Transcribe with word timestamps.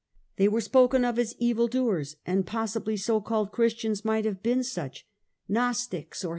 * 0.19 0.35
They 0.37 0.47
were 0.47 0.61
spoken 0.61 1.05
of 1.05 1.19
as 1.19 1.35
evil 1.37 1.67
doers, 1.67 2.15
and 2.25 2.47
possibly 2.47 2.97
so 2.97 3.21
called 3.21 3.51
Christians 3.51 4.03
might 4.03 4.25
have 4.25 4.41
been 4.41 4.63
such— 4.63 5.05
Gnostics, 5.47 6.25
or 6.25 6.29
CH. 6.29 6.29